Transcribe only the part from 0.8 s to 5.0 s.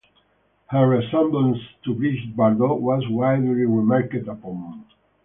resemblance to Brigitte Bardot was widely remarked upon.